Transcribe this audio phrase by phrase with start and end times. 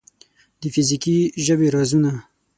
[0.61, 2.11] د فزیکي ژبې رازونه